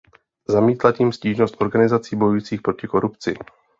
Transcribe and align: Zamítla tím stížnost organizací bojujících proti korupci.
Zamítla 0.49 0.91
tím 0.91 1.11
stížnost 1.11 1.61
organizací 1.61 2.15
bojujících 2.15 2.61
proti 2.61 2.87
korupci. 2.87 3.33